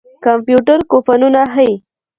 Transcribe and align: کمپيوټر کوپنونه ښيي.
کمپيوټر 0.25 0.79
کوپنونه 0.91 1.41
ښيي. 1.53 1.73